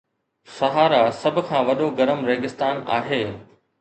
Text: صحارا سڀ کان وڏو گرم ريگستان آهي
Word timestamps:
صحارا 0.57 1.01
سڀ 1.21 1.35
کان 1.47 1.61
وڏو 1.67 1.87
گرم 1.99 2.19
ريگستان 2.29 2.75
آهي 2.97 3.21